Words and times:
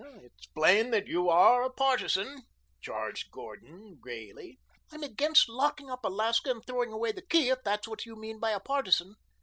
"It's 0.23 0.47
plain 0.47 0.89
that 0.89 1.05
you 1.05 1.29
are 1.29 1.61
a 1.61 1.69
partisan," 1.69 2.41
charged 2.81 3.29
Gordon 3.29 4.01
gayly. 4.03 4.59
"I'm 4.91 5.03
against 5.03 5.47
locking 5.47 5.91
up 5.91 6.03
Alaska 6.03 6.49
and 6.49 6.65
throwing 6.65 6.91
away 6.91 7.11
the 7.11 7.21
key, 7.21 7.51
if 7.51 7.61
that 7.65 7.81
is 7.81 7.87
what 7.87 8.07
you 8.07 8.15
mean 8.15 8.39
by 8.39 8.49
a 8.49 8.59
partisan. 8.59 9.13